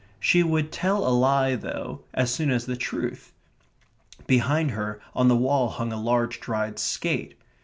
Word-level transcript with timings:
She 0.19 0.41
would 0.41 0.71
tell 0.71 1.07
a 1.07 1.13
lie, 1.15 1.53
though, 1.55 2.01
as 2.15 2.33
soon 2.33 2.49
as 2.49 2.65
the 2.65 2.75
truth. 2.75 3.33
Behind 4.25 4.71
her 4.71 4.99
on 5.13 5.27
the 5.27 5.37
wall 5.37 5.69
hung 5.69 5.93
a 5.93 6.01
large 6.01 6.39
dried 6.39 6.79
skate. 6.79 7.37